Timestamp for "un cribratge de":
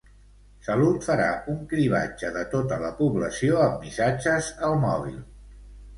1.53-2.45